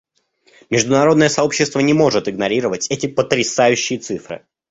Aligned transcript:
Международное 0.71 1.29
сообщество 1.29 1.79
не 1.79 1.93
может 1.93 2.27
игнорировать 2.27 2.87
эти 2.89 3.05
потрясающие 3.05 3.99
цифры. 3.99 4.47